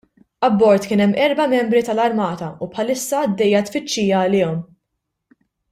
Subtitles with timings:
[0.45, 4.61] Abbord kien hemm erba' membri tal-Armata u bħalissa għaddejja tfittxija għalihom.